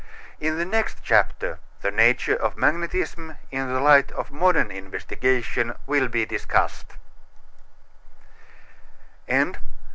[0.39, 6.07] In the next chapter the nature of magnetism in the light of modern investigation will
[6.07, 6.95] be discussed.